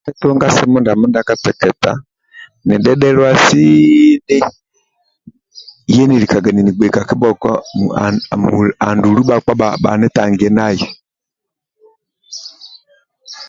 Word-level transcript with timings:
Ndie 0.03 0.11
nitunga 0.13 0.47
simu 0.55 0.77
ndia 0.79 1.27
kateketa 1.29 1.91
nidhedhelua 2.67 3.31
sini 3.45 4.37
yenilikaga 5.95 6.49
ninigbei 6.53 6.95
kakibhoko 6.95 7.49
andulu 8.91 9.21
bhakpa 9.27 9.53
bhanitangie 9.83 10.49
nai 10.57 10.79